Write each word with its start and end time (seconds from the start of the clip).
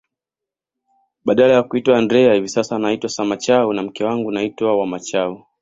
Badala 1.25 1.53
ya 1.53 1.63
kuitwa 1.63 1.97
Andrea 1.97 2.33
hivi 2.33 2.49
sasa 2.49 2.79
naitwa 2.79 3.09
Samachau 3.09 3.73
na 3.73 3.83
mke 3.83 4.03
wangu 4.03 4.29
anaitwa 4.31 4.77
Wanamachau 4.79 5.45